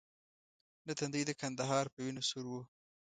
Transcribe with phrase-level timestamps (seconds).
[0.87, 2.61] نه تندی د کندهار په وینو سور وو.